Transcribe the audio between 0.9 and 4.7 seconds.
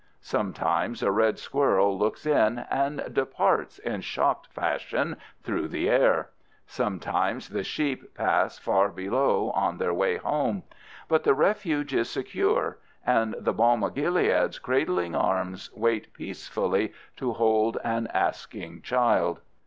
a red squirrel looks in and departs in shocked